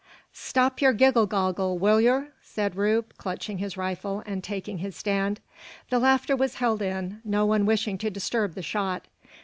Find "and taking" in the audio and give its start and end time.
4.25-4.79